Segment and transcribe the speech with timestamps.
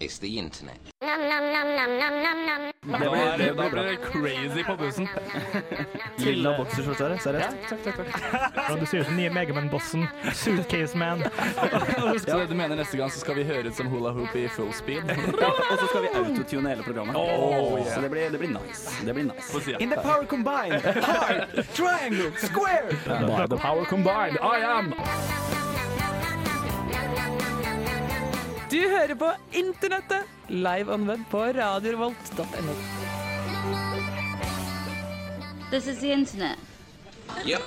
[0.00, 0.80] It's the internet.
[1.00, 5.08] Da blir det ble crazy på bussen.
[6.16, 7.56] Lilla bokserskjorte her, seriøst?
[7.68, 8.56] Takk, takk, takk.
[8.56, 10.06] Ja, du ser ut som nye Megaman-bossen.
[10.34, 11.22] Suitcase Man.
[12.26, 14.72] Så du mener neste gang så skal vi høre ut som hula hoop i full
[14.74, 15.06] speed?
[15.70, 17.16] Og så skal vi autotune hele programmet.
[17.16, 17.94] Oh, yeah.
[17.94, 18.90] Så det blir, det blir nice.
[19.06, 19.78] Det blir nice.
[19.78, 22.90] In the power combined, hard, triangle, square.
[23.06, 24.94] By the power combined, I am
[28.74, 32.72] Du hører på Internettet, live on web på radiorevolt.no.
[35.70, 36.58] This is the internet.
[37.46, 37.62] Yep.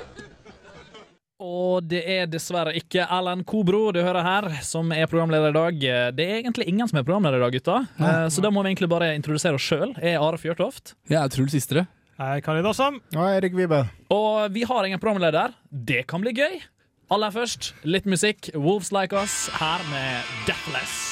[1.39, 5.79] Og det er dessverre ikke Alan Kobro du hører her, som er programleder i dag.
[6.19, 7.79] Det er egentlig ingen som er programleder i dag, gutta.
[8.03, 9.93] Eh, Så da må vi egentlig bare introdusere oss sjøl.
[10.01, 10.97] Jeg er Are Fjørtoft.
[11.07, 11.87] Jeg er Truls Istre.
[12.19, 12.99] Jeg er Karin Assam.
[13.15, 13.85] Og Erik Vibe.
[14.11, 15.55] Og vi har ingen programleder.
[15.71, 16.59] Det kan bli gøy.
[17.07, 18.49] Aller først, litt musikk.
[18.51, 21.05] Wolves Like Us her med Deathless.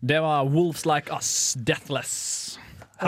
[0.00, 2.43] Det var Wolves Like Us, Deathless.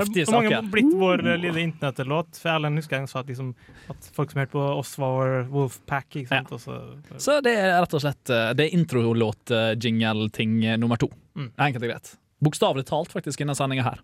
[0.01, 0.37] Heftige saker.
[0.37, 2.37] mange har blitt vår eh, lille internettlåt?
[2.41, 3.55] For Erlend husker jeg sa at, liksom,
[3.93, 6.21] at folk som hørte på oss, var vår Wolfpack.
[6.23, 6.53] Ikke sant?
[6.53, 6.79] Og så,
[7.23, 11.11] Så det er rett og slett eh, Det er introlåt-jingle-ting nummer to.
[11.37, 11.51] Mm.
[11.57, 12.15] Enkelt og greit.
[12.45, 14.01] Bokstavelig talt, faktisk, innen sendinga her.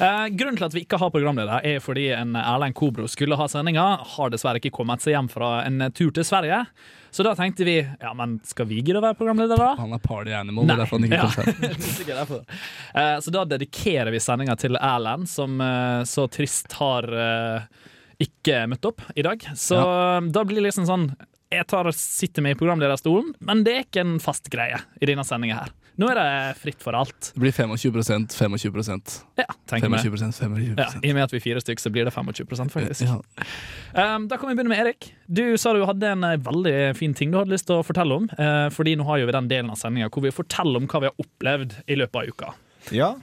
[0.00, 3.48] Eh, grunnen til at vi ikke har programleder, er fordi en Erlend Kobro skulle ha
[3.50, 3.84] sendinga,
[4.16, 6.62] har dessverre ikke kommet seg hjem fra en tur til Sverige.
[7.14, 9.68] Så da tenkte vi ja, men skal vi gidde å være programleder, da?
[9.78, 11.28] Han er party animal, det er derfor han ikke Ja.
[12.08, 12.40] kom derfor.
[12.90, 17.86] Eh, så da dedikerer vi sendinga til Erlend, som uh, så trist har uh,
[18.18, 19.46] ikke møtt opp i dag.
[19.54, 21.06] Så da blir det liksom sånn
[21.54, 25.06] Jeg tar og sitter med i programlederstolen, men det er ikke en fast greie i
[25.06, 25.74] denne sendinga her.
[26.00, 27.30] Nå er det fritt for alt.
[27.34, 28.98] Det blir 25% 25
[29.38, 30.00] Ja, tenker vi.
[30.10, 32.72] 25% 25 Ja, I og med at vi er fire stykker, så blir det 25
[32.72, 33.04] faktisk.
[33.06, 33.20] Ja.
[33.94, 35.12] Um, da kan vi begynne med Erik.
[35.26, 38.18] Du sa du hadde en eh, veldig fin ting du hadde lyst til å fortelle
[38.22, 38.26] om.
[38.34, 41.04] Uh, fordi nå har jo vi den delen av sendinga hvor vi forteller om hva
[41.04, 42.52] vi har opplevd i løpet av uka.
[42.94, 43.14] Ja,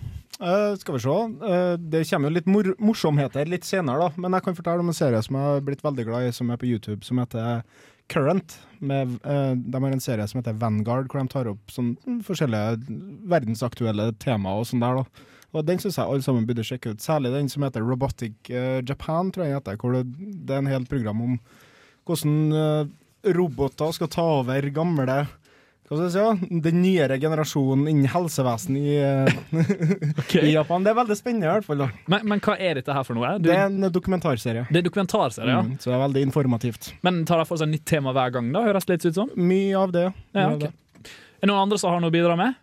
[0.41, 1.15] Uh, skal vi se.
[1.45, 4.21] Uh, det kommer jo litt mor morsomheter litt senere, da.
[4.23, 6.49] Men jeg kan fortelle om en serie som jeg har blitt veldig glad i, som
[6.49, 7.61] er på YouTube, som heter
[8.11, 8.59] Current.
[8.83, 11.93] Med, uh, de har en serie som heter Vanguard, hvor de tar opp sånn
[12.25, 12.79] forskjellige
[13.31, 15.27] verdensaktuelle temaer og sånn der, da.
[15.51, 17.03] Og den syns jeg alle sammen burde sjekke ut.
[17.03, 19.79] Særlig den som heter Robotic eh, Japan, tror jeg heter.
[19.81, 20.05] Hvor det,
[20.47, 21.33] det er en helt program om
[22.07, 22.93] hvordan eh,
[23.35, 25.25] roboter skal ta over gamle
[25.99, 28.93] skal jeg si, den nyere generasjonen innen helsevesen i,
[30.21, 30.45] okay.
[30.47, 30.85] i Japan.
[30.85, 31.83] Det er veldig spennende, i hvert fall.
[32.11, 33.33] Men, men hva er dette her for noe?
[33.41, 34.67] Du, Det er en dokumentarserie.
[34.71, 35.63] det er dokumentarserie, ja.
[35.67, 36.93] Mm, så det er veldig informativt.
[37.07, 38.53] Men tar de for seg nytt tema hver gang?
[38.55, 39.33] da, Høres det litt ut som?
[39.35, 40.07] Mye av det.
[40.37, 40.71] Ja, det.
[41.41, 42.55] Er det noen andre som har noe å bidra med?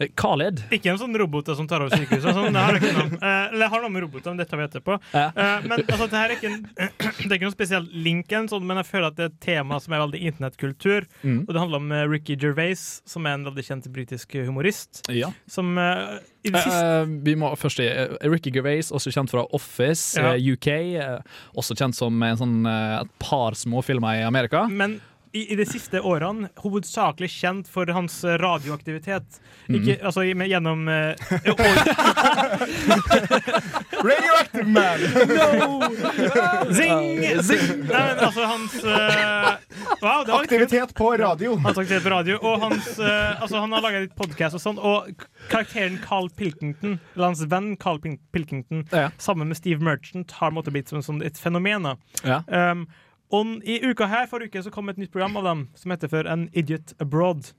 [0.00, 0.62] Eh, Khaled.
[0.74, 2.34] Ikke en sånn robot som tar over sykehuset.
[2.36, 3.06] Sånn, det har ikke noe.
[3.28, 4.96] Eh, det har noe med roboter, men det tar vi etterpå.
[5.12, 5.26] Ja.
[5.34, 8.78] Eh, men altså, det er ikke, en, det er ikke noen spesiell link, sånn, men
[8.82, 11.06] jeg føler at det er et tema som er veldig internettkultur.
[11.24, 11.40] Mm.
[11.46, 15.02] Og det handler om eh, Ricky Gervais, som er en veldig kjent britisk humorist.
[15.12, 15.32] Ja.
[15.50, 19.32] Som eh, i det siste Eh, vi må først si eh, Ricky Gervais, også kjent
[19.34, 20.34] fra Office, Ja.
[20.36, 20.68] eh, UK.
[21.02, 21.18] eh,
[21.58, 24.66] også kjent som en sånn, eh, et par småfilmer i Amerika.
[24.70, 25.00] Men
[25.32, 29.40] i, i de siste årene hovedsakelig kjent for hans eh, radioaktivitet.
[29.68, 31.14] Ikke, altså med, gjennom uh,
[34.08, 34.98] Radioactive Man!
[36.78, 37.42] Zing!
[37.42, 37.78] Zing!
[37.88, 39.56] Nei, men altså hans uh,
[40.02, 40.24] Wow.
[40.40, 41.56] Aktivitet på radio.
[41.56, 42.38] Hans aktivitet på radio.
[42.42, 44.78] Og hans, uh, altså han har laga litt podkast og sånn.
[44.78, 47.98] Og karakteren Carl Pilkington, eller hans venn Carl
[48.32, 49.08] Pilkington, Ja.
[49.18, 51.82] sammen med Steve Merchant, har måttet blitt som, som et fenomen.
[51.82, 51.96] da.
[52.24, 52.42] Ja.
[52.72, 52.86] Um,
[53.34, 56.10] og i uka her, forrige uke så kom et nytt program av dem som heter
[56.12, 57.50] for An Idiot Abroad.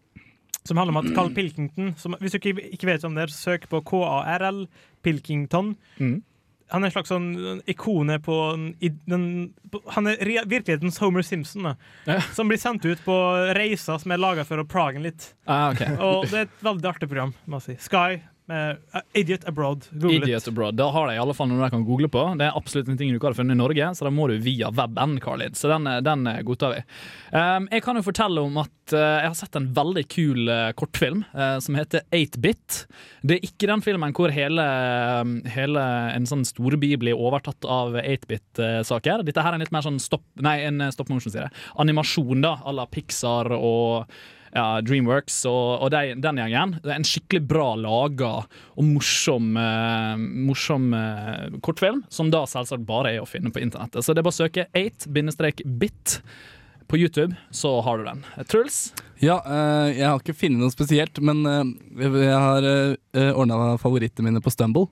[0.67, 3.69] Som handler om at Carl Pilkington som, Hvis du ikke, ikke vet om det, søk
[3.71, 4.65] på KARL
[5.05, 5.75] Pilkington.
[5.97, 6.19] Mm.
[6.69, 8.35] Han er en slags sånn ikone på
[9.09, 9.23] den,
[9.95, 11.75] Han er virkelighetens Homer Simpson, da.
[12.05, 12.19] Ja.
[12.35, 13.15] Som blir sendt ut på
[13.57, 15.31] reiser som er laga for å plage ham litt.
[15.49, 15.81] Ah, ok.
[15.97, 17.87] Og det er et veldig artig program, må jeg si.
[17.89, 18.19] Sky
[18.51, 19.85] uh, Idiot Abroad.
[19.91, 20.23] Google it.
[20.23, 20.77] Idiot Abroad.
[20.79, 22.23] Da har de i alle fall noe de kan google på.
[22.39, 24.37] Det er absolutt en ting du ikke hadde funnet i Norge, så da må du
[24.43, 25.57] via weben, Carlid.
[25.59, 26.83] Så den, den godtar vi.
[27.33, 30.71] Um, jeg kan jo fortelle om at uh, jeg har sett en veldig kul uh,
[30.79, 31.21] kortfilm
[31.63, 32.79] som heter 8-Bit.
[33.25, 34.65] Det er ikke den filmen hvor hele,
[35.53, 35.83] hele
[36.15, 39.23] en sånn storby blir overtatt av 8-bit-saker.
[39.27, 41.55] Dette her er en litt mer sånn stop, nei, en stop motion, sier jeg.
[41.81, 44.09] Animasjon, da, à la Pixar og
[44.53, 46.77] ja, Dreamworks og, og de, den gjengen.
[46.83, 52.87] Det er en skikkelig bra laga og morsom, eh, morsom eh, kortfilm, som da selvsagt
[52.87, 54.03] bare er å finne på internettet.
[54.05, 56.19] Så det er bare å søke 8-bit
[56.89, 58.23] på YouTube så har du den.
[58.49, 58.79] Truls?
[59.21, 64.31] Ja, eh, jeg har ikke funnet noe spesielt, men eh, jeg har uh, ordna favorittene
[64.31, 64.87] mine på Stumble.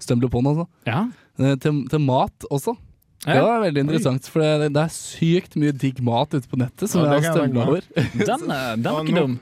[0.00, 0.66] Stumble upon, altså.
[0.88, 1.04] Ja.
[1.38, 2.76] Eh, til, til mat også.
[3.24, 6.90] Det var veldig interessant, for det, det er sykt mye digg mat ute på nettet
[6.90, 7.88] som Ja, jeg har jeg over.
[7.96, 9.36] Den, eh, den var ikke dum.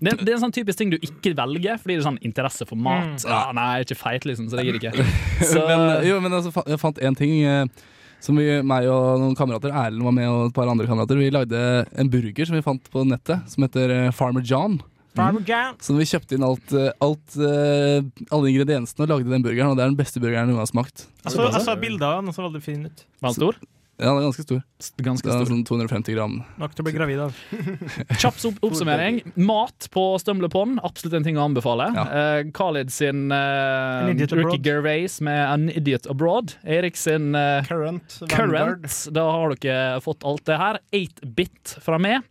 [0.00, 2.64] Det, det er en sånn typisk ting du ikke velger fordi det er sånn interesse
[2.68, 3.20] for mat.
[3.20, 3.28] Mm.
[3.28, 5.08] Ja, nei, jeg er ikke feit, liksom, så det gidder ikke.
[5.50, 7.88] Så, men, jo, men altså, jeg fant én ting eh,
[8.24, 11.28] som vi, meg og noen kamerater, Erlend var med og et par andre kamerater, vi
[11.32, 11.60] lagde
[12.00, 14.78] en burger som vi fant på nettet, som heter eh, Farmer John.
[15.18, 15.76] Jan.
[15.82, 19.78] Så vi kjøpte inn alt, eh, alt eh, alle ingrediensene og lagde den burgeren, og
[19.78, 21.06] det er den beste burgeren jeg noen gang har smakt.
[21.24, 21.34] Jeg
[21.66, 23.04] så bilder av den og så veldig fin ut.
[23.20, 23.58] var den stor?
[24.00, 24.60] Ja, den er ganske stor.
[25.04, 25.50] Ganske Det er stor.
[25.50, 26.36] sånn 250 gram.
[26.60, 27.40] Nok til å bli gravid av.
[28.22, 29.20] Kjapp opp oppsummering.
[29.36, 31.90] Mat på Stumble absolutt en ting å anbefale.
[31.96, 32.04] Ja.
[32.08, 34.60] Uh, Khalid sin uh, Idiot Ricky.
[34.64, 36.56] Gervais med An Idiot Abroad.
[36.64, 38.20] Erik sin uh, Current.
[38.32, 38.88] Current.
[39.12, 40.80] Da har dere fått alt det her.
[40.96, 42.24] 8-bit fra meg.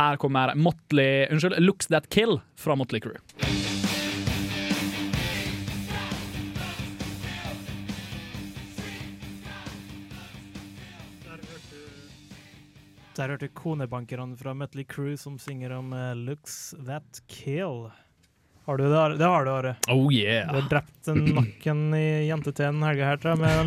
[0.00, 3.18] Her kommer Motley, unnskyld, Looks That Kill fra Motley Crew.
[13.12, 17.90] Der hørte konebankerne fra Mutley Crew som synger om eh, 'Looks That Kill'.
[18.64, 18.98] Har du det?
[18.98, 19.16] Are?
[19.18, 19.76] Det har du, Are.
[19.88, 20.46] Oh yeah.
[20.52, 23.64] Du har drept en nakken i jente en helge her, tror jeg, med der.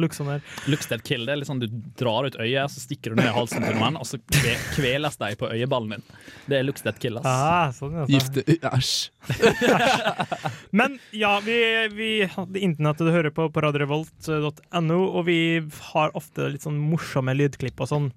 [0.71, 1.67] Looks Kill det er litt sånn du
[1.99, 5.19] drar ut øyet, så stikker du ned i halsen til noen, og så kve kveles
[5.19, 6.05] de på øyeballen din.
[6.47, 7.27] Det er Luxted Kill, ass.
[7.27, 8.15] Ah, sånn, altså.
[8.15, 9.11] Gifte Æsj.
[10.79, 11.59] Men ja, vi,
[11.91, 15.39] vi hadde internettet du hører på på radiorevolt.no, og vi
[15.91, 18.09] har ofte litt sånn morsomme lydklipp og sånn.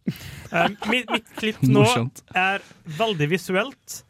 [0.52, 2.22] Eh, mitt, mitt klipp nå Morsomt.
[2.38, 2.62] er
[2.98, 4.02] veldig visuelt,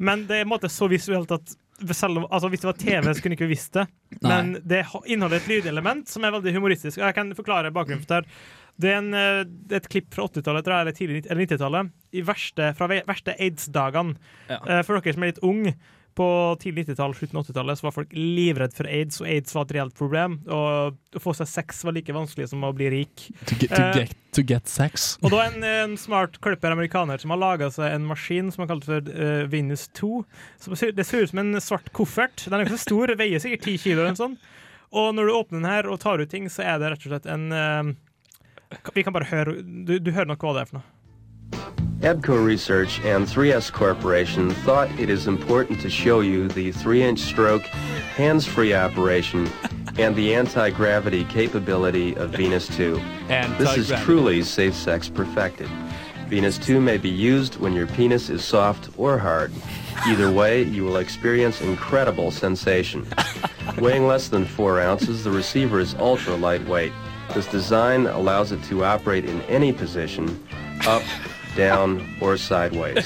[0.00, 1.58] men det er på en måte så visuelt at
[1.94, 3.86] selv om, altså Hvis det var TV, så kunne jeg ikke visst det.
[4.30, 6.98] Men det inneholder et lydelement som er veldig humoristisk.
[6.98, 8.38] Og jeg kan forklare bakgrunnen for det.
[8.78, 11.94] Det er, en, eh, det er et klipp fra 80-tallet eller tidlig 90-tallet.
[12.78, 14.14] Fra verste aids-dagene.
[14.50, 14.60] Ja.
[14.62, 15.74] Eh, For dere som er litt unge,
[16.18, 19.68] på tidlig 90-tall, slutten av 80-tallet, så var folk livredd for aids, og aids var
[19.68, 20.38] et reelt problem.
[20.50, 23.28] Og å få seg sex var like vanskelig som å bli rik.
[23.46, 25.08] To get, to, Eh, get, to get sex.
[25.22, 28.72] Og da en, en smart klipper amerikaner som har laga seg en maskin som han
[28.72, 30.12] kalte for uh, Venus 2.
[30.64, 32.46] Som det ser ut som en svart koffert.
[32.46, 34.52] Den er ikke så stor, veier sikkert 10 kilo eller noe sånt.
[34.98, 37.12] Og når du åpner den her og tar ut ting, så er det rett og
[37.12, 40.80] slett en uh, Vi kan bare høre Du, du hører nok hva det er for
[40.80, 41.77] noe.
[42.00, 47.62] EBCO Research and 3S Corporation thought it is important to show you the 3-inch stroke,
[47.62, 49.50] hands-free operation,
[49.98, 53.02] and the anti-gravity capability of Venus 2.
[53.58, 55.68] This is truly safe sex perfected.
[56.28, 59.50] Venus 2 may be used when your penis is soft or hard.
[60.06, 63.04] Either way, you will experience incredible sensation.
[63.78, 66.92] Weighing less than 4 ounces, the receiver is ultra lightweight.
[67.34, 70.46] This design allows it to operate in any position,
[70.86, 71.02] up,
[71.58, 73.04] down, or sideways.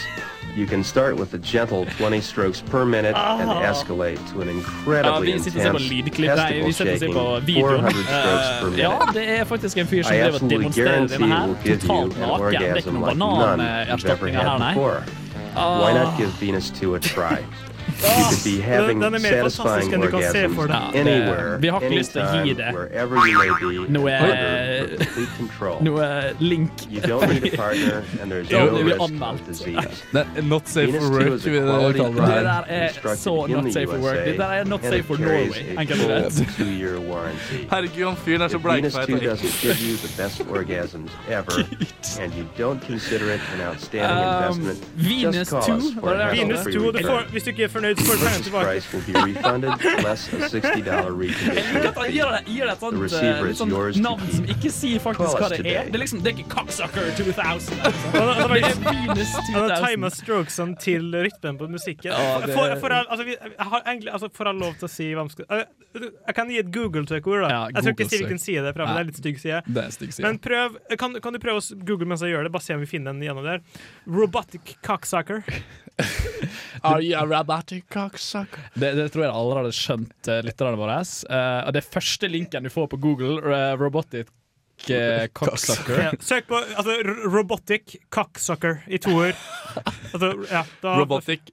[0.55, 4.55] You can start with a gentle 20 strokes per minute and escalate to an Ja,
[4.55, 5.91] incredibly vi sitter og ser på intense.
[5.91, 8.83] Vi testicle sitter og ser shaking 400 strokes per Eh, minute.
[8.83, 11.39] ja, det er faktisk en fyr som I driver og absolutely demonstrerer guarantee denne it
[11.39, 12.53] her will give you totalt an naken.
[12.53, 14.75] Det er ikke orgasm noen like none you've ever bananerstatninger her, had nei.
[14.75, 15.01] before.
[15.83, 17.39] Why not give Venus 2 a try?
[18.03, 20.95] You could be having den er mer fantastisk enn du kan se for deg.
[20.95, 22.71] Ja, det- vi har ikke lyst til å gi det.
[22.73, 23.03] Nå er
[23.89, 24.87] Nå er
[25.83, 25.83] Noe-.
[25.83, 26.71] Noe link.
[26.91, 30.45] You don't need a partner, and there's Jo, det blir anmeldt.
[30.45, 34.25] not safe for work, Det der er så not safe for work.
[34.25, 35.77] Det der er not safe for Norway.
[35.79, 37.57] Enkelt og warranty.
[37.73, 39.09] Herregud, han fyren er så bleikfeit.
[39.09, 39.23] 2 Erik.
[39.29, 41.65] doesn't give you the best orgasms ever,
[42.23, 45.57] and you don't consider it an outstanding investment, Venus 2,
[46.03, 46.39] var det det?
[46.41, 47.25] Venus 2, du får, return.
[47.31, 49.71] hvis du ikke er fornøyd, Purchase price will be refunded,
[50.03, 50.85] less a $60
[51.17, 52.61] reconditioning fee.
[52.63, 55.03] The sånt, receiver eh, is yours to keep.
[55.03, 55.57] Call us det er.
[55.57, 55.85] today.
[55.91, 57.79] Det er liksom, det er ikke Cocksucker 2000.
[58.13, 60.25] Han har- han har Det er Venus Han har tima 2000.
[60.25, 62.13] strokesene til rytmen på musikken.
[62.13, 65.47] For, for, altså, vi, har egentlig, altså, får lov til å si hva man skal
[65.53, 67.49] Jeg, kan gi et Google-søkeord, da.
[67.73, 68.65] Jeg tror ikke si Google-søk.
[68.65, 69.63] det for det er litt stygg side.
[69.67, 70.27] Det en stygg side.
[70.27, 72.53] Men prøv, kan, kan du prøve å google mens jeg gjør det?
[72.55, 73.61] Bare se om vi finner den gjennom der.
[74.07, 75.43] Robotic cocksucker.
[76.85, 78.69] Are you a robotic cocksucker?
[78.75, 81.01] Det, det tror jeg alle hadde skjønt, uh, lytterne våre.
[81.29, 84.31] Uh, og det første linken du får på Google, uh, robotic
[84.83, 86.97] cocksucker Ja, søk på altså,
[87.31, 89.39] robotic cocksucker i to ord.
[90.13, 91.53] Altså, ja, da, Robotic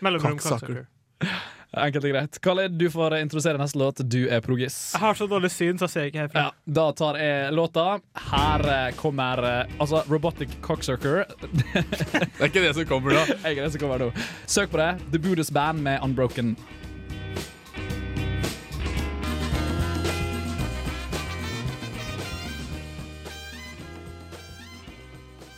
[0.00, 0.84] mellomrom cocksucker.
[1.20, 1.40] cocksucker.
[1.70, 2.38] Enkelt og greit.
[2.42, 4.00] Kalle, du får introdusere neste låt.
[4.10, 4.78] Du er progis.
[4.96, 6.42] Jeg har så dårlig syn, så ser jeg ikke herfra.
[6.48, 7.84] Ja, da tar jeg låta.
[8.32, 11.22] Her eh, kommer eh, altså Robotic Cocksucker.
[11.46, 13.22] Det er ikke det som kommer da.
[13.44, 14.10] Jeg er det som kommer nå.
[14.50, 14.90] Søk på det.
[15.14, 16.56] The Buddhist Band med Unbroken.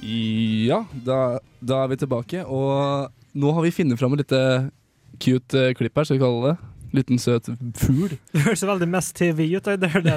[0.03, 1.19] Ja, da,
[1.63, 2.45] da er vi tilbake.
[2.45, 4.45] Og nå har vi funnet fram et lite
[5.23, 6.72] cute eh, klipp her, skal vi kalle det.
[6.93, 7.49] Liten søt
[7.81, 8.17] fugl.
[8.33, 9.65] Det høres veldig mest TV ut.
[9.65, 10.17] Det er det.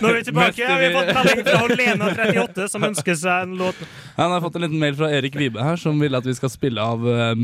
[0.00, 0.62] Nå er vi tilbake.
[0.62, 3.82] Ja, vi har fått melding fra Lena38, som ønsker seg en låt.
[4.16, 6.52] Han har fått en liten mail fra Erik Vibe her, som vil at vi skal
[6.52, 7.34] spille av eh,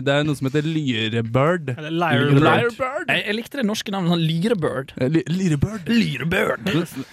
[0.00, 1.74] Det er noe som heter Lyrebird.
[1.76, 2.40] Lyrebird.
[2.40, 3.12] Lyrebird.
[3.12, 4.14] Jeg, jeg likte det norske navnet.
[4.14, 4.94] sånn Lyrebird.
[4.96, 5.90] Eh, Lyrebird.
[5.92, 6.70] Lyrebird.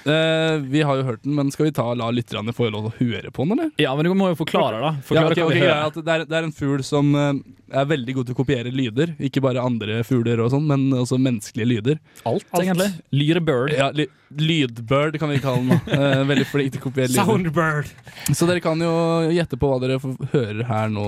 [0.08, 2.94] Uh, vi har jo hørt den, men skal vi ta la lytterne få lov å
[3.02, 3.74] høre på den, eller?
[3.82, 4.94] Ja, men du må jo forklare, da.
[5.04, 7.34] Forklare ja, okay, okay, det, er, det er en fugl som uh,
[7.72, 9.16] er veldig god til å kopiere lyder.
[9.20, 12.02] Ikke bare andre fugler og sånn, men også menneskelige lyder.
[12.30, 12.90] Alt, egentlig.
[13.16, 13.76] Lyrebird.
[13.78, 15.70] Ja, ly Lydbird kan vi kalle den.
[15.70, 15.78] da.
[15.92, 17.26] Eh, veldig flink til å kopiere lyder.
[17.28, 17.92] Soundbird.
[18.32, 18.92] Så dere kan jo
[19.34, 20.00] gjette på hva dere
[20.32, 21.08] hører her nå.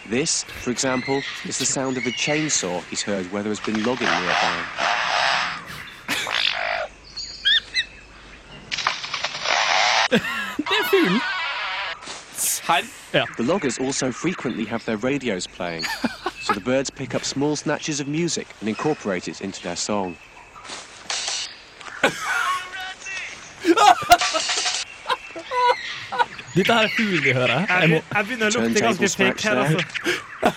[0.09, 3.83] This, for example, is the sound of a chainsaw he's heard where there has been
[3.83, 4.63] logging nearby.
[10.09, 10.21] Det
[10.79, 11.21] er fuglen!
[13.37, 15.85] The loggers also frequently have their radios playing,
[16.41, 20.15] so the birds pick up small snatches of music and incorporate it into their song.
[26.55, 27.65] Dette her er fugl vi hører.
[27.69, 30.53] Jeg må, jeg begynner å lukte ganske fake her, altså.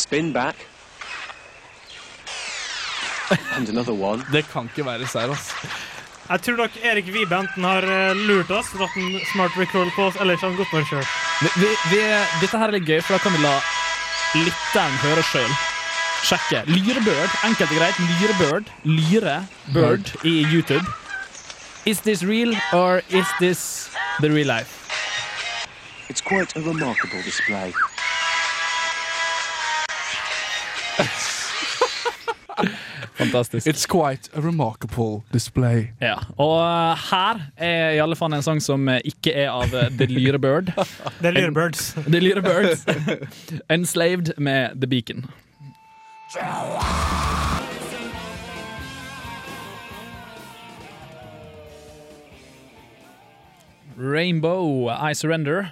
[0.00, 0.56] Spin back.
[3.54, 4.24] And another one.
[4.32, 5.52] Det kan ikke være seir, ass.
[6.30, 10.06] Jeg tror nok Erik Vibe enten har eh, lurt oss, dratt en smart recall på
[10.10, 11.06] oss, eller så har han gått med sjøl.
[11.42, 12.00] vi, vi, vi,
[12.42, 13.54] dette her er litt gøy, for da kan vi la
[14.38, 15.52] lytteren høre sjøl.
[16.30, 16.62] Sjekke.
[16.70, 17.34] Lyrebird.
[17.48, 18.00] Enkelt og greit.
[18.20, 18.72] Lyrebird.
[18.84, 20.84] Lyrebird i YouTube.
[21.86, 23.88] Is this real, or is this
[24.20, 24.76] the real life?
[26.10, 27.72] It's quite a remarkable display.
[33.14, 33.66] Fantastisk.
[33.66, 35.90] It's quite a remarkable display.
[36.00, 39.68] Ja, og eh, her er i alle fall en sang som eh, ikke er av
[39.72, 40.72] The The Lyrebird.
[41.20, 41.94] The Lyre Lyrebirds.
[42.06, 42.84] The Lyrebirds.
[43.76, 45.26] Enslaved med The Beacon.
[54.00, 55.68] Rainbow, I Surrender.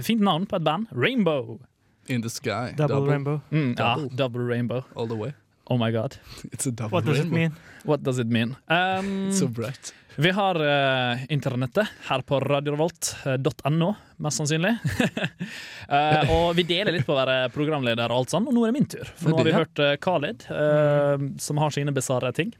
[0.00, 0.86] Fint navn på et band.
[0.92, 1.58] Rainbow.
[2.06, 2.72] In the sky.
[2.76, 3.40] Double, rainbow.
[3.50, 4.16] Mm, ja, Double.
[4.16, 4.82] double Rainbow.
[4.94, 5.32] All the way.
[5.66, 6.16] Oh my god.
[6.52, 7.36] It's a double What does it rainbow.
[7.38, 7.56] mean?
[7.84, 8.56] What does it mean?
[8.68, 9.92] Um, So bright.
[10.16, 14.74] Vi har uh, internettet her på radiorevolt.no, mest sannsynlig.
[15.88, 18.72] uh, og vi deler litt på å være programleder og alt sånn, og nå er
[18.74, 19.08] det min tur.
[19.16, 22.52] For nå har vi hørt uh, Khalid, eh, som har sine bisarre ting.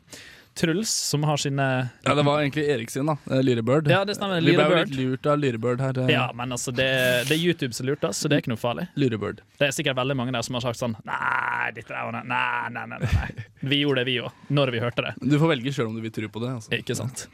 [0.55, 1.65] Truls, som har sine
[2.05, 3.15] Ja, det var egentlig Erik sin, da.
[3.31, 3.87] eh, Lyrebird.
[3.89, 4.41] Ja, det stemmer.
[4.45, 4.69] Lyrebird.
[4.69, 5.99] Vi ble litt lurt av Lyrebird her.
[6.05, 6.87] eh, Ja, men altså, det,
[7.29, 8.85] det er YouTube som lurte oss, så det er ikke noe farlig.
[9.01, 9.41] Lyrebird.
[9.59, 12.23] Det er sikkert veldig mange der som har sagt sånn Nei, dette der var Nei,
[12.29, 12.99] nei, nei.
[13.01, 13.47] nei, nei.
[13.73, 15.15] Vi gjorde det, vi òg, når vi hørte det.
[15.33, 16.51] Du får velge sjøl om du vil tro på det.
[16.59, 16.75] Altså.
[16.77, 17.27] Ikke sant.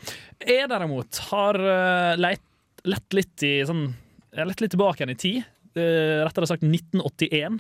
[0.46, 2.44] Jeg derimot har uh, leit,
[2.86, 3.86] lett litt i sånn
[4.34, 5.46] Jeg har lett litt tilbake igjen i tid.
[5.78, 7.58] Rettere sagt 1981.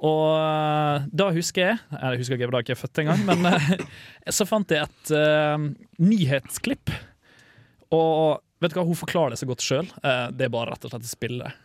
[0.00, 3.72] Og eh, da husker jeg Jeg husker ikke, da jeg er født engang, men eh,
[4.36, 5.66] så fant jeg et uh,
[6.00, 6.92] nyhetsklipp.
[7.92, 9.88] Og vet du hva, hun forklarer det så godt sjøl.
[10.36, 11.56] det er bare rett og slett spillet.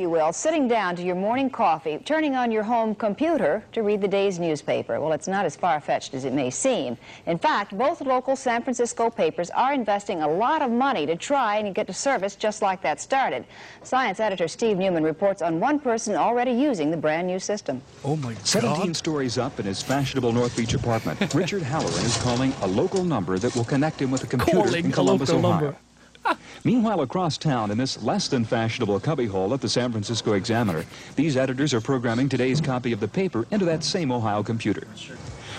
[0.00, 4.00] You will, sitting down to your morning coffee, turning on your home computer to read
[4.00, 4.98] the day's newspaper.
[4.98, 6.96] Well, it's not as far fetched as it may seem.
[7.26, 11.58] In fact, both local San Francisco papers are investing a lot of money to try
[11.58, 13.44] and get a service just like that started.
[13.82, 17.82] Science editor Steve Newman reports on one person already using the brand new system.
[18.02, 18.46] Oh my God.
[18.46, 23.04] 17 stories up in his fashionable North Beach apartment, Richard Halloran is calling a local
[23.04, 25.60] number that will connect him with a computer Calling in a Columbus, local Ohio.
[25.60, 25.78] number.
[26.64, 30.84] Meanwhile, across town in this less than fashionable cubbyhole at the San Francisco Examiner,
[31.16, 34.86] these editors are programming today's copy of the paper into that same Ohio computer.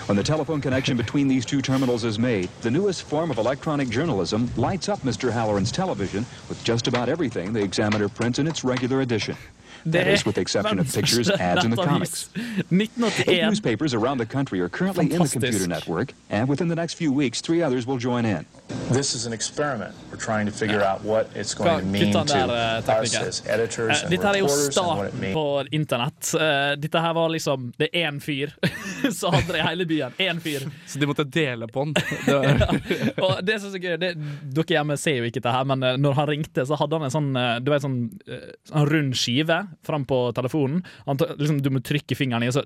[0.06, 3.88] When the telephone connection between these two terminals is made, the newest form of electronic
[3.88, 5.30] journalism lights up Mr.
[5.30, 9.36] Halloran's television with just about everything the Examiner prints in its regular edition.
[9.86, 12.28] That is, with the exception of pictures, ads, and the comics.
[12.36, 13.48] Eight 1981.
[13.50, 15.40] newspapers around the country are currently in the Fantastisk.
[15.40, 18.46] computer network, and within the next few weeks, three others will join in.
[18.90, 19.94] This is an experiment.
[20.10, 23.14] We're trying to figure out what it's going to mean to han der, eh, us
[23.16, 26.34] as editors Eh, and Dette her er jo reporters and what it starten på internett.
[26.34, 28.52] Eh, Dette her var liksom Det er én fyr
[29.18, 30.12] som hadde det i hele byen.
[30.18, 30.68] Én fyr.
[30.86, 31.94] Så de måtte dele på den.
[32.32, 32.40] Ja.
[33.22, 34.12] Og det som er så gøy, det,
[34.54, 37.14] Dere hjemme ser jo ikke det her, men når han ringte, så hadde han en
[37.14, 37.30] sånn
[37.64, 37.98] Du vet, sånn,
[38.68, 40.82] sånn rund skive fram på telefonen.
[41.06, 42.64] Liksom, du må trykke fingeren i, og så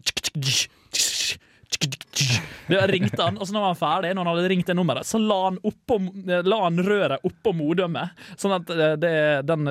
[2.67, 5.07] det ringte han, og så når han var ferdig, når han hadde ringt det nummeret,
[5.07, 5.99] så la han, oppå,
[6.47, 9.13] la han røret oppå modømmet, sånn at eh, det,
[9.47, 9.71] den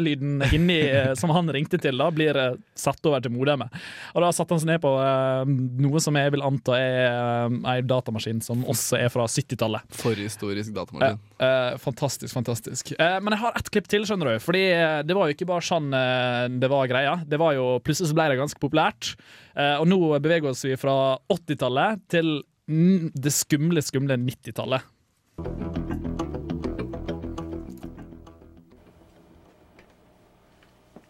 [0.00, 3.72] lyden inni eh, som han ringte til, da blir eh, satt over til modømmet.
[4.14, 5.54] Og da satte han seg ned på eh,
[5.86, 9.88] noe som jeg vil anta er eh, ei datamaskin som også er fra 70-tallet.
[10.02, 11.20] Forhistorisk Ja, datamaskin.
[11.40, 12.92] eh, fantastisk, fantastisk.
[12.98, 14.44] Eh, men jeg har ett klipp til, skjønner du.
[14.44, 17.16] Fordi eh, det var jo ikke bare sånn eh, det var greia.
[17.26, 19.14] Det var jo, Plutselig så ble det ganske populært.
[19.56, 21.18] Eh, og nå beveger vi oss fra fra
[21.60, 24.80] 80-tallet til mm, det skumle, skumle 90-tallet.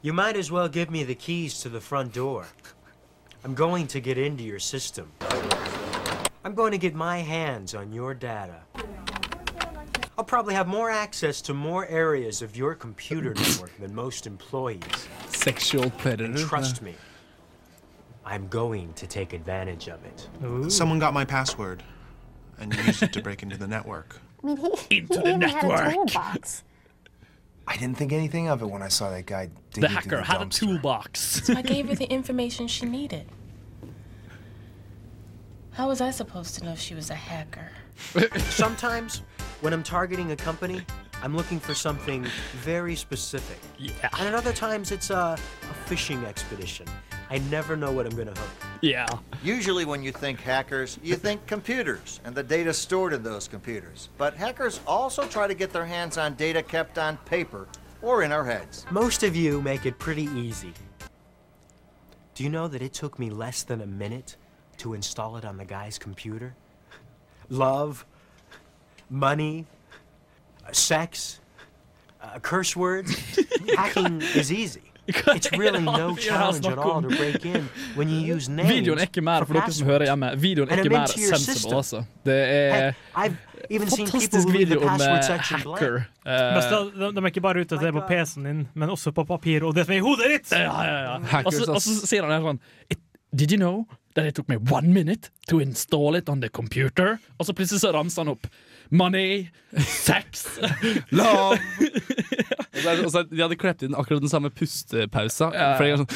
[0.03, 2.47] You might as well give me the keys to the front door.
[3.45, 5.13] I'm going to get into your system.
[6.45, 8.63] I'm going to get my hands on your data.
[10.17, 15.09] I'll probably have more access to more areas of your computer network than most employees.
[15.29, 16.25] Sexual predator.
[16.25, 16.95] And trust me,
[18.25, 20.71] I'm going to take advantage of it.
[20.73, 21.83] Someone got my password
[22.59, 24.17] and used it to break into the network.
[24.45, 24.57] I mean,
[24.89, 25.95] he, Into he the even had a network.
[25.95, 26.65] toolbox.
[27.67, 30.17] I didn't think anything of it when I saw that guy digging The through hacker
[30.17, 31.21] the had a toolbox.
[31.45, 33.29] So I gave her the information she needed.
[35.73, 37.69] How was I supposed to know she was a hacker?
[38.51, 39.23] Sometimes,
[39.61, 40.83] when I'm targeting a company,
[41.23, 42.27] I'm looking for something
[42.63, 43.59] very specific.
[43.79, 43.93] Yeah.
[44.19, 46.87] And at other times, it's a, a fishing expedition.
[47.31, 48.51] I never know what I'm going to hook.
[48.81, 49.07] Yeah.
[49.45, 54.09] Usually, when you think hackers, you think computers and the data stored in those computers.
[54.19, 57.69] But hackers also try to get their hands on data kept on paper
[58.03, 58.85] or in our heads.
[58.91, 60.73] Most of you make it pretty easy.
[62.35, 64.37] Do you know that it took me less than a minute
[64.79, 66.57] to install it on the guy's computer?
[67.49, 68.05] Love,
[69.09, 69.67] money,
[70.67, 71.39] uh, sex,
[72.23, 73.15] uh, curse words.
[73.77, 74.90] Hacking is easy.
[75.13, 78.71] It's really no challenge at all to break in when you use names.
[78.71, 80.33] Videoen er ikke mer for dere som hører hjemme.
[80.41, 82.05] Videoen er ikke mer sensible, altså.
[82.25, 83.37] Det er I've
[83.71, 86.01] even seen people fantastisk video om password eh, hacker.
[86.25, 89.13] Men Eh, så- de, er ikke bare ute etter det på PC-en din, men også
[89.17, 90.51] på papir og det som er i hodet ditt!
[90.53, 91.43] Ja, ja, ja.
[91.45, 92.61] Og så sier han sånn
[93.33, 97.19] Did you know that it took me one minute to install it on the computer?
[97.39, 98.47] Og så plutselig så ramser han opp.
[98.91, 99.49] Money,
[99.87, 100.47] sex,
[101.15, 101.59] love
[102.75, 105.51] Og så og så De hadde klept inn akkurat den samme pustepausa.
[105.55, 105.75] Ja.
[105.79, 106.07] Sånn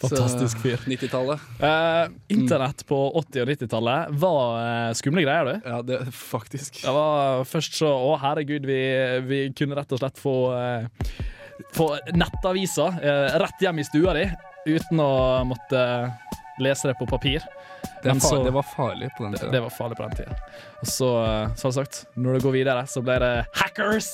[0.00, 0.80] Fantastisk fyr.
[0.88, 1.40] 90-tallet.
[1.60, 5.68] Eh, internett på 80- og 90-tallet var eh, skumle greier, du.
[5.68, 6.80] Ja, det faktisk.
[6.86, 8.80] Det var først så Å, herregud, vi,
[9.28, 11.12] vi kunne rett og slett få uh,
[11.76, 14.24] Få nettaviser eh, rett hjem i stua di
[14.70, 15.12] uten å
[15.48, 15.82] måtte
[16.64, 17.44] lese det på papir.
[18.02, 19.52] Det, far, så- det var farlig på den det, tida.
[19.52, 20.36] det var farlig på den tida.
[20.80, 24.10] Og så, eh, som sagt, når det går videre, så ble det hackers,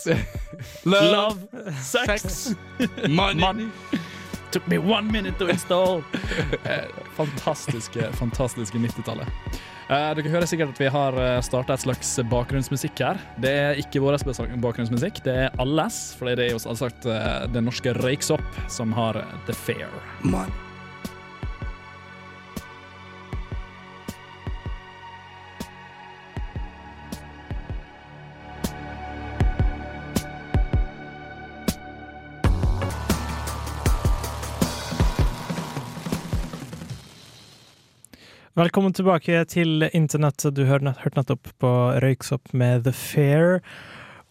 [0.85, 1.39] love,
[1.83, 2.51] sex,
[3.09, 3.69] money.
[4.53, 6.03] Took me one minute to install.
[6.67, 6.85] Eh,
[7.17, 9.29] Fantastiske, fantastiske 90-tallet.
[9.87, 13.21] Uh, dere hører sikkert at vi har starta et slags bakgrunnsmusikk her.
[13.41, 14.19] Det er ikke vår
[14.61, 16.01] bakgrunnsmusikk, det er alles.
[16.19, 19.89] For det er jo selvsagt uh, den norske Røyksopp som har The Fair.
[38.57, 40.41] Velkommen tilbake til internett.
[40.57, 43.59] Du hørte hørt nettopp på Røyksopp med The Fair.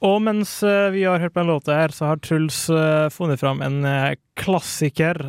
[0.02, 3.44] Og mens eh, vi har hørt på en låt her, så har Truls eh, funnet
[3.44, 5.22] fram en eh, klassiker.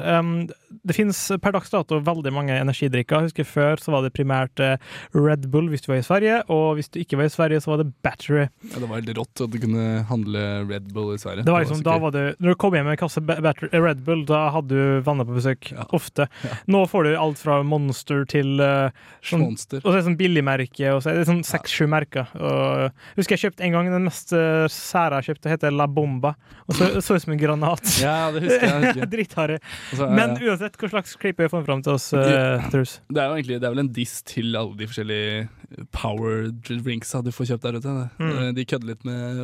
[0.83, 3.23] Det finnes per dags dato veldig mange energidrikker.
[3.23, 4.77] Jeg husker Før så var det primært eh,
[5.15, 7.73] Red Bull hvis du var i Sverige, og hvis du ikke var i Sverige, så
[7.73, 8.47] var det Battery.
[8.73, 11.47] Ja, det var helt rått at du kunne handle Red Bull i Sverige.
[11.47, 13.71] Det var liksom, så da var du, når du kom hjem med en kasse battery,
[13.71, 15.71] eh, Red Bull, da hadde du venner på besøk.
[15.97, 16.29] Ofte.
[16.71, 18.91] Nå får du alt fra Monster til uh,
[19.25, 19.81] Schmonster.
[19.85, 22.31] Og så er det sånn billigmerke, og så er det sånn seks-sju merker.
[22.37, 26.35] Og, husker jeg kjøpte en gang den mest uh, sære jeg kjøpte, heter La Bomba.
[26.67, 27.85] Og så så ut som en granat.
[28.03, 29.09] Ja, det husker jeg, jeg.
[29.13, 29.59] Drittharry.
[30.01, 30.57] Men ja.
[30.67, 32.99] Uansett, hva slags klipp har jeg får fram til oss, uh, Truls?
[33.09, 37.23] Det er jo egentlig det er vel en diss til alle de forskjellige power drinksa
[37.25, 37.95] du får kjøpt der ute.
[38.19, 38.33] Mm.
[38.33, 39.41] Eh, De kødder litt med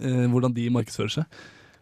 [0.00, 1.40] eh, hvordan de markedsfører seg.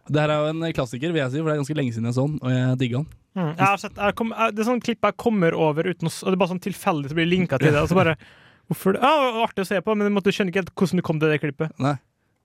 [0.08, 2.08] Det her er jo en klassiker, vil jeg si, for det er ganske lenge siden
[2.10, 3.12] jeg så den, og jeg digga den.
[3.34, 3.50] Mm.
[3.50, 6.12] Jeg har sett, jeg kom, jeg, det er sånn klipp jeg kommer over uten å
[6.12, 7.82] og Det er bare sånn tilfeldig så blir linka til det.
[7.82, 8.16] Og så bare
[8.70, 9.00] Hvorfor det?
[9.04, 11.04] Ja, det var artig å se på, men du måtte skjønne ikke helt hvordan du
[11.04, 11.72] kom til det klippet.
[11.84, 11.98] Nei.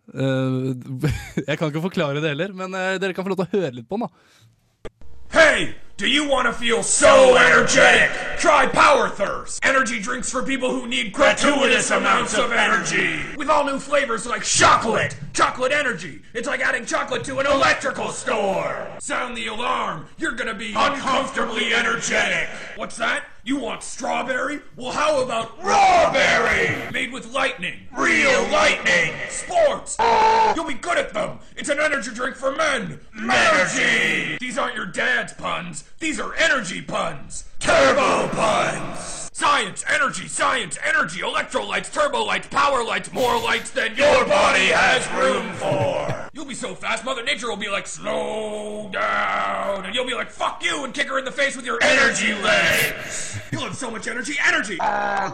[0.09, 0.73] Uh,
[1.47, 3.77] jeg kan ikke forklare det heller, men uh, dere kan få lov til å høre
[3.77, 4.89] litt på den, da.
[5.31, 5.69] Hey,
[5.99, 8.09] do you want to feel so energetic?
[8.39, 9.59] Try Power Thirst.
[9.63, 13.19] Energy drinks for people who need gratuitous amounts of energy.
[13.35, 16.21] With all new flavors like chocolate, chocolate energy.
[16.33, 18.87] It's like adding chocolate to an electrical store.
[18.99, 20.07] Sound the alarm.
[20.17, 22.47] You're gonna be uncomfortably energetic.
[22.77, 23.25] What's that?
[23.43, 24.59] You want strawberry?
[24.75, 26.91] Well, how about raw berry?
[26.91, 27.87] Made with lightning.
[27.97, 29.13] Real lightning.
[29.29, 29.97] Sports.
[30.55, 31.39] You'll be good at them.
[31.55, 32.99] It's an energy drink for men.
[33.17, 34.37] Energy.
[34.39, 35.85] These aren't your dad's puns.
[35.97, 37.45] These are energy puns.
[37.59, 39.28] Turbo puns.
[39.31, 45.07] Science, energy, science, energy, electrolytes, turbo lights, power lights, more lights than your body has
[45.13, 46.29] room for.
[46.33, 49.85] You'll be so fast, Mother Nature will be like, slow down.
[49.85, 52.33] And you'll be like, fuck you, and kick her in the face with your energy
[52.41, 53.39] legs.
[53.51, 54.77] You'll have so much energy, energy.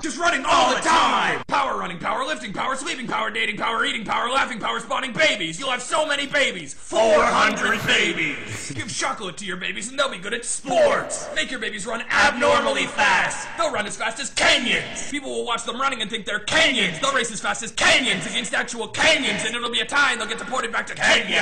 [0.02, 1.44] Just running all the time.
[1.48, 5.60] Power running, power lifting, power sleeping, power dating, power eating, power laughing, power spawning babies.
[5.60, 6.74] You'll have so many babies.
[6.74, 8.72] 400 babies.
[8.72, 11.28] Give chocolate to your babies and they'll be good at sports.
[11.36, 13.48] Make your babies run abnormally fast.
[13.58, 15.10] They'll run as fast as canyons.
[15.10, 17.00] People will watch them running and think they're canyons.
[17.00, 20.22] They'll race as fast as canyons against actual canyons, and it'll be a tie and
[20.22, 21.42] they'll get deported back to Kenya.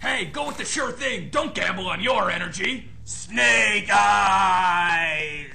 [0.00, 1.28] Hey, go with the sure thing.
[1.30, 2.88] Don't gamble on your energy.
[3.04, 5.54] Snake eyes.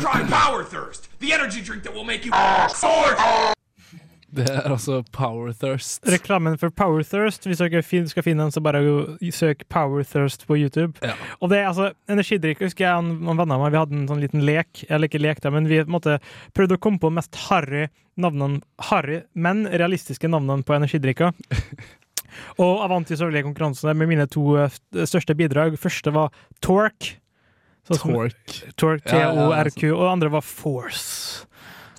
[0.00, 3.54] Try Power Thirst, the energy drink that will make you ah, sword.
[4.34, 6.02] Det er altså Powerthirst.
[6.10, 7.46] Reklamen for Powerthirst.
[7.46, 8.80] Hvis dere fin- skal finne den, så bare
[9.32, 10.98] søk Powerthirst på YouTube.
[11.40, 12.58] Og det er altså energidrikk.
[12.66, 15.22] Husker jeg og noen venner av meg vi hadde en sånn liten lek, eller ikke
[15.22, 16.18] lek, da, men vi måte
[16.56, 17.86] prøvde å komme på mest harry
[18.16, 21.32] navnene, harry, men realistiske navnene på energidrikker.
[22.60, 24.74] Og jeg vant jo selvfølgelig konkurransen med mine to eh,
[25.08, 25.76] største bidrag.
[25.80, 26.32] Første var
[26.64, 27.14] Torque.
[27.86, 28.72] Sånn Torque.
[28.76, 29.82] Torque, Ja, ja, T-O-R-Q.
[29.94, 31.46] Og det andre var Force.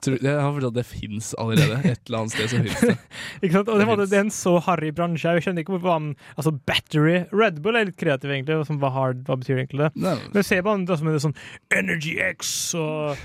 [0.02, 1.78] Tror- Jeg har forstått at det fins allerede.
[1.90, 2.96] Et eller annet sted som finnes det.
[3.44, 3.68] Ikke sant?
[3.72, 5.32] Og det, Det var, det er en så harry bransje.
[5.38, 6.08] Jeg skjønner ikke hvorfor han
[6.38, 8.56] Altså, battery Red Bull er litt kreativ, egentlig.
[8.60, 9.92] og Som, hva, hard, hva betyr egentlig det?
[10.06, 10.16] Nei.
[10.36, 11.36] Men se på han det som er sånn
[11.74, 13.18] Energy X og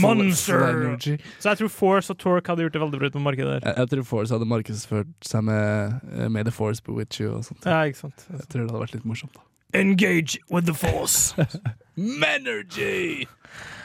[0.00, 0.62] Monster.
[0.70, 1.16] energy.
[1.42, 3.66] Så jeg tror Force og Torque hadde gjort det veldig bra ut på markedet der.
[3.70, 7.44] Jeg, jeg tror Force hadde markedsført seg med eh, May the Force bewitch you og
[7.48, 7.64] sånt.
[7.66, 8.26] Ja, ikke sant.
[8.30, 9.34] Jeg tror det hadde vært litt morsomt.
[9.34, 9.46] da
[9.78, 11.34] Engage with the force.
[11.96, 13.26] Menergy!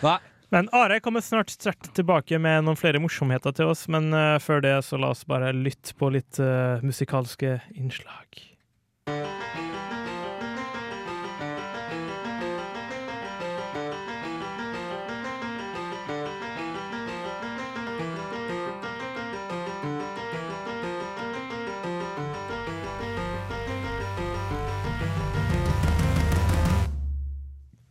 [0.01, 0.17] Nei.
[0.53, 1.53] Men Are kommer snart
[1.95, 5.53] tilbake med noen flere morsomheter til oss, men uh, før det så la oss bare
[5.55, 8.45] lytte på litt uh, musikalske innslag.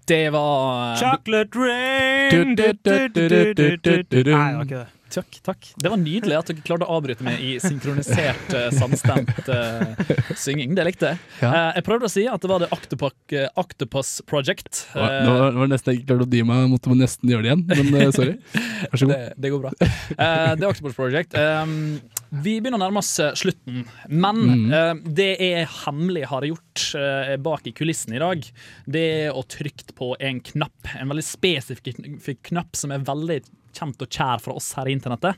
[0.09, 2.55] Det var Chocolate rain.
[2.55, 2.73] Nei,
[4.13, 4.87] det var ikke det.
[5.15, 5.67] Takk, takk.
[5.79, 9.93] Det var nydelig at dere klarte å avbryte meg i synkronisert, eh, samstemt uh,
[10.41, 10.73] synging.
[10.75, 11.21] Det likte jeg.
[11.47, 14.83] Eh, jeg prøvde å si at det var det Octopuck, Octopus Project.
[14.95, 17.47] Uh, var, det var- det var nesten jeg klarte å dy meg, måtte nesten gjøre
[17.47, 17.93] det igjen.
[17.95, 18.35] Men sorry.
[18.91, 19.15] Vær så god.
[19.15, 19.73] Det, det går bra.
[19.79, 21.39] Det er Octopus Project.
[21.39, 21.77] Um,
[22.45, 24.65] vi begynner å nærme oss slutten, men Mm.
[24.75, 28.43] uh, det jeg hemmelig har gjort uh, bak i kulissen i dag,
[28.91, 30.91] det er å trykke på en knapp.
[30.99, 33.39] En veldig spesifikk knapp som er veldig
[33.75, 35.37] kjent og kjær fra oss her i internettet.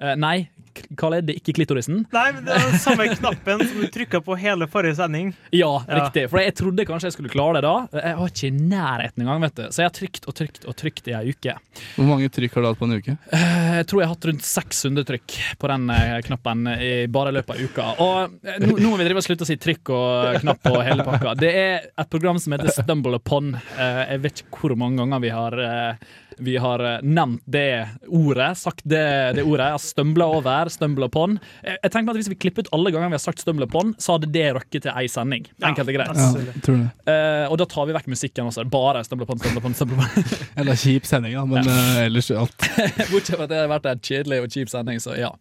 [0.00, 2.04] Eh, nei, K- Karl det er ikke klitorisen.
[2.14, 5.32] Nei, men det er den samme knappen som du trykka på hele forrige sending.
[5.52, 5.98] Ja, Ja.
[6.06, 6.22] riktig.
[6.30, 7.74] For jeg trodde kanskje jeg skulle klare det da.
[8.00, 9.62] Jeg var ikke i nærheten engang, vet du.
[9.74, 11.56] Så jeg har trykt og trykt og trykt i ei uke.
[11.98, 13.16] Hvor mange trykk har du hatt på en uke?
[13.34, 17.28] Eh, Jeg tror jeg har hatt rundt 600 trykk på den eh, knappen i bare
[17.34, 17.90] i løpet av uka.
[18.00, 20.80] Og eh, nå, nå må vi drive og slutte å si trykk og knapp og
[20.86, 21.34] hele pakka.
[21.44, 23.52] Det er et program som heter Stumble Upon.
[23.76, 25.94] Eh, Jeg vet ikke hvor mange ganger vi har eh,
[26.38, 29.04] vi har eh, nevnt det ordet, sagt det,
[29.36, 29.70] det ordet.
[29.70, 31.38] Jeg har stømbla over, stømbla på'n.
[31.64, 33.94] Jeg, jeg tenker at Hvis vi klipper ut alle ganger vi har sagt stømbla på'n,
[34.00, 35.48] så hadde det røkket til ei sending.
[35.66, 36.20] Enkelt og greit.
[36.20, 36.78] Ja, det.
[37.10, 38.66] Eh, og da tar vi vekk musikken også.
[38.70, 39.78] Bare stømbla på'n, stømbla på'n.
[39.78, 40.38] stumble på'n.
[40.60, 42.68] Eller kjip sending, da, men eh, ellers alt.
[43.12, 45.32] Bortsett fra at det har vært en kjedelig og kjip sending, så ja.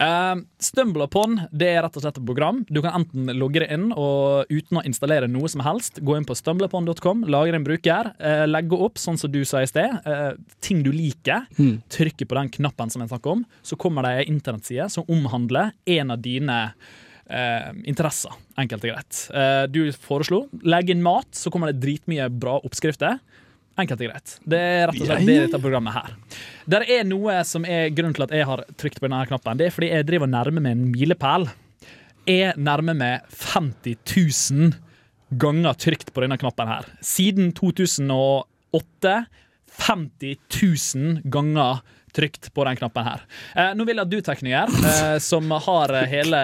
[0.00, 2.62] Uh, stømbla på'n det er rett og slett et program.
[2.68, 6.26] Du kan enten logge deg inn og uten å installere noe som helst, gå inn
[6.28, 10.29] på stumbleupon.com, lage en bruker, eh, legge opp sånn som du sa i sted, eh,
[10.60, 11.82] ting du liker, Mm.
[11.88, 15.72] trykker på den knappen som jeg snakker om, så kommer det ei internettside som omhandler
[15.86, 16.72] en av dine
[17.30, 19.20] eh, interesser, enkelt og greit.
[19.34, 23.20] Eh, du foreslo legg inn mat, så kommer det dritmye bra oppskrifter.
[23.78, 24.32] Enkelt og greit.
[24.44, 26.16] Det er rett og slett det dette programmet her.
[26.68, 29.56] Der er noe som er grunnen til at jeg har trykt på denne knappen.
[29.56, 31.46] Det er fordi jeg driver og nærmer meg en milepæl.
[32.26, 33.22] Jeg nærmer meg
[33.54, 33.96] 50
[34.50, 34.74] 000
[35.40, 36.84] ganger trykt på denne knappen her.
[37.00, 39.14] Siden 2008
[39.80, 40.36] 50
[40.94, 41.80] 000 ganger
[42.12, 43.22] trykt på den knappen her.
[43.54, 46.40] Eh, nå vil jeg at du, tekniker, eh, som har eh, hele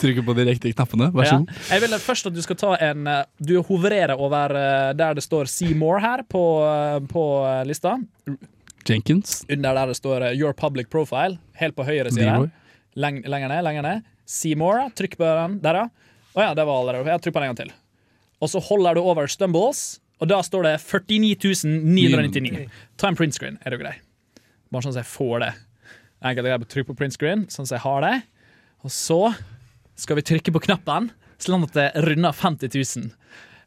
[0.00, 1.10] Trykker på de riktige knappene.
[1.14, 1.38] Vær så ja.
[1.42, 1.62] god.
[1.72, 5.24] Jeg vil først at du skal ta en eh, Du hovererer over eh, der det
[5.26, 6.44] står See More her på,
[7.10, 7.24] på
[7.66, 7.96] lista.
[8.86, 9.40] Jenkins.
[9.50, 12.50] Under der det står Your Public Profile, helt på høyre side.
[12.96, 14.06] Leng, lenger ned, lenger ned.
[14.26, 14.86] See More.
[14.96, 15.58] Trykk på den.
[15.64, 16.14] Der, ja.
[16.36, 17.10] Å ja, det var allerede.
[17.10, 17.74] Jeg trykker på den en gang til.
[18.44, 22.66] Og så holder du over Stumbles, og da står det 49.999.
[22.96, 23.94] Ta en print screen, er du grei?
[24.72, 25.52] Bare sånn at jeg får det.
[26.26, 28.14] Enkelt greit, Trykk på print screen, sånn at jeg har det.
[28.86, 29.20] Og så
[29.96, 31.10] skal vi trykke på knappen,
[31.42, 33.12] sånn at det runder 50 000.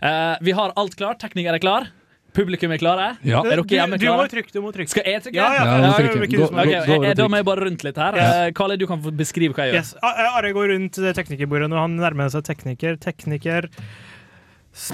[0.01, 1.19] Eh, vi har alt klart.
[1.21, 1.89] Teknikere er klar.
[2.33, 3.07] Publikum er klare.
[3.25, 3.39] Ja.
[3.41, 3.97] Er dere Du, klare?
[3.97, 4.51] du må trykke.
[4.53, 4.91] Du må trykke.
[4.93, 5.39] Skal jeg trykke?
[5.39, 5.63] Ja, ja.
[5.65, 6.27] Ja, du må ja, trykke.
[6.27, 7.97] ikke du som Gå- Ok, gå- gå over jeg, Da må jeg bare rundt litt
[7.97, 8.13] her.
[8.15, 8.59] Yes.
[8.61, 9.79] Eh, du kan beskrive hva jeg gjør.
[9.79, 9.95] Yes.
[10.03, 12.97] Are går rundt teknikerbordet når han nærmer seg tekniker.
[13.01, 13.69] Tekniker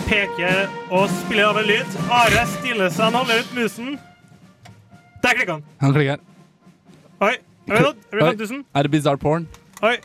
[0.07, 1.97] peker og spiller av en lyd.
[2.09, 3.95] Are stiller seg, han holder ut musen.
[5.23, 5.67] Der klikker han.
[5.81, 6.23] Han klikker.
[7.25, 7.35] Oi.
[7.65, 7.91] Er?
[8.13, 8.63] Er Oi.
[8.75, 9.47] Er det bizarre porn?
[9.85, 9.97] Oi.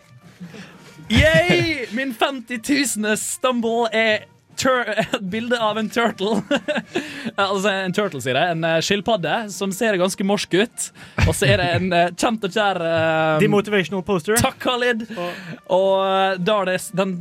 [1.10, 1.86] Yay!
[1.92, 2.60] Min 50
[3.00, 3.16] 000.
[3.18, 4.28] stumble er
[4.60, 6.42] et bilde av en turtle.
[7.36, 8.56] altså en turtle, sier jeg.
[8.56, 10.90] En uh, skilpadde som ser ganske morsk ut.
[11.26, 14.36] Og så er det en uh, kjent og kjær eh, Demotivational poster.
[14.40, 15.06] Takk, Khalid.
[15.72, 17.16] Og eh, da er det den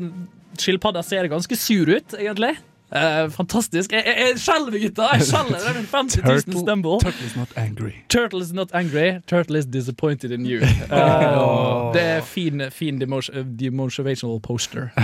[0.62, 2.58] skilpadda ser ganske sur ut, egentlig.
[2.90, 3.92] Uh, fantastisk.
[3.94, 5.10] Jeg, jeg, jeg skjelver, gutta!
[5.14, 5.60] Jeg skjelver.
[5.62, 6.96] Det er en 50 000 Turtle, stumble.
[7.04, 7.92] turtle is not angry.
[8.10, 10.58] Turtle is not angry, turtle is disappointed in you.
[10.90, 14.90] Eh, det er fin, fin demoti- demotivational poster.
[14.98, 15.04] Uh,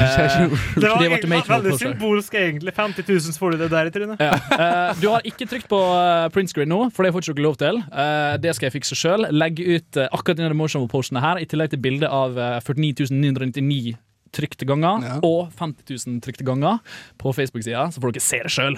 [0.82, 1.78] Det var det var veldig poster.
[1.92, 2.74] symbolsk, egentlig.
[2.74, 4.18] 50 000, så får du det der i trynet.
[4.20, 4.34] Ja.
[4.34, 7.46] Eh, du har ikke trykt på uh, print screen nå, for det får ikke dere
[7.46, 7.84] lov til.
[7.94, 9.30] Eh, det skal jeg fikse sjøl.
[9.30, 13.14] Legge ut eh, akkurat denne emotional postene her, i tillegg til bilde av eh, 49
[13.14, 13.94] 999
[14.36, 15.16] trykte ganger Ja.
[15.24, 16.80] og 50 000 trykte ganger
[17.22, 18.78] på Facebook-sida, så får dere se det sjøl.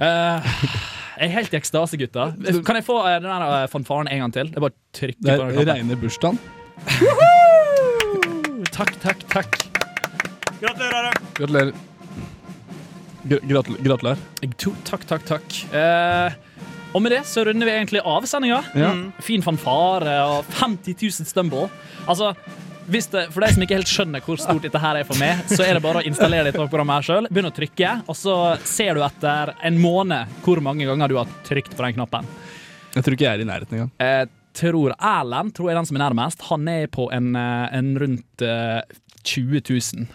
[0.00, 2.30] jeg er helt i ekstase, gutta.
[2.64, 4.48] Kan jeg få eh, den der eh, fanfaren en gang til?
[4.54, 6.38] Det er bare trykker Det på den er reine bursdagen.
[8.72, 9.58] Takk, takk, takk.
[10.60, 11.16] Gratulerer.
[11.36, 11.72] Gratulerer.
[13.28, 14.22] Gratul- Gratulerer.
[14.56, 15.58] To, takk, takk, takk.
[15.76, 16.32] Eh,
[16.94, 18.62] og med det så runder vi egentlig av sendinga.
[18.74, 18.94] Ja.
[18.96, 19.04] Mm.
[19.22, 21.68] Fin fanfare og 50 000 stumble.
[22.08, 22.32] Altså,
[22.90, 25.62] det, for de som ikke helt skjønner hvor stort dette her er for meg, så
[25.66, 27.30] er det bare å installere dette programmet her sjøl.
[27.30, 31.30] Begynn å trykke, og så ser du etter en måned hvor mange ganger du har
[31.46, 32.28] trykt på den knappen.
[32.96, 33.92] Jeg tror ikke jeg er i nærheten engang.
[34.02, 36.42] Jeg tror Erlend tror jeg er den som er nærmest.
[36.50, 38.80] Han er på en, eh, en rundt eh,
[39.24, 40.06] 20 000.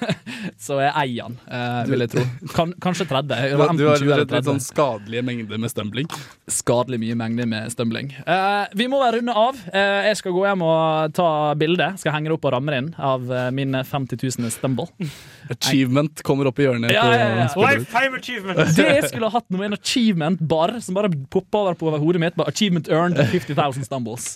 [0.64, 2.24] så jeg eier han, eh, vil jeg tro.
[2.54, 3.28] Kan, kanskje 30.
[3.28, 4.48] Du, har- Enten du har 20 eller litt, litt 30.
[4.50, 6.10] sånn skadelige mengder med stumbling.
[6.50, 8.12] Skadelig mye mengder med stumbling.
[8.26, 9.58] Eh, vi må være runde av.
[9.72, 11.90] Eh, jeg skal gå hjem og ta bilde.
[12.02, 14.86] Skal henge det opp og ramme det inn av eh, min 50 000 stumble.
[15.52, 16.92] Achievement kommer opp i hjørnet.
[16.94, 17.74] Ja, på ja, ja.
[17.74, 18.60] Lifetime achievement.
[18.78, 22.22] Det jeg skulle ha hatt noe en achievement bar som bare poppa over på hodet
[22.22, 22.36] mitt.
[22.38, 24.34] Bare achievement earned 50 000 stumbles.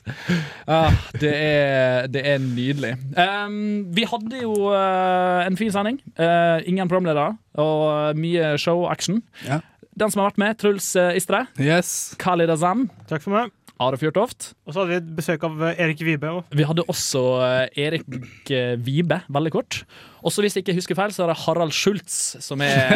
[0.69, 2.95] Uh, det, er, det er nydelig.
[3.17, 6.01] Um, vi hadde jo uh, en fin sending.
[6.21, 9.23] Uh, ingen programledere og mye show-action.
[9.49, 9.63] Ja.
[9.99, 11.47] Den som har vært med, Truls uh, Istre.
[11.59, 12.15] Yes.
[12.23, 12.87] Khalid Azam.
[13.11, 13.55] Takk for meg.
[13.79, 14.53] Are Fjørtoft.
[14.67, 16.31] Og så hadde vi et besøk av eh, Erik Vibe.
[16.41, 16.57] også.
[16.59, 19.83] Vi hadde også eh, Erik eh, Vibe, veldig kort.
[20.27, 22.91] Og så hvis jeg ikke husker feil, så er det Harald Schultz som er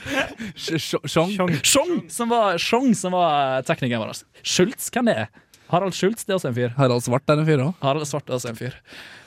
[0.56, 1.36] Sjong.
[2.08, 4.22] Som var, Sjong som var teknikeren vår.
[4.40, 5.30] Schultz, hvem det er?
[5.70, 6.72] Harald Schultz, det er også en fyr.
[6.74, 7.74] Harald Svart er en fyr òg.
[7.84, 8.74] Harald Svart er også en fyr.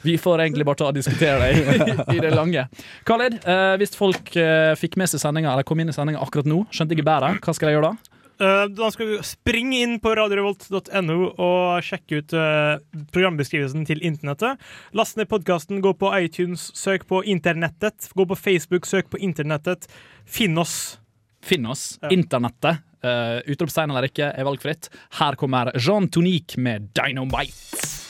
[0.04, 2.66] Vi får egentlig bare ta og diskutere det i, det lange.
[3.08, 4.34] Khalid, eh, hvis folk
[4.82, 7.56] fikk med seg sendinga, eller kom inn i sendinga akkurat nå, skjønte ikke bæret, hva
[7.56, 8.13] skal de gjøre da?
[8.42, 12.78] Eh, Da skal du springe inn på radiorevolt.no og sjekke ut eh,
[13.14, 14.62] programbeskrivelsen til internettet.
[14.98, 18.10] Last ned podkasten, gå på iTunes, søk på internettet.
[18.16, 19.88] Gå på Facebook, søk på internettet.
[20.26, 20.98] Finn oss.
[21.44, 21.98] Finn oss.
[22.02, 22.14] Ja.
[22.16, 22.84] Internettet.
[23.04, 24.88] Uh, Utropstegn eller ikke er valgfritt.
[25.20, 28.03] Her kommer Jean Tonique med Dynamite.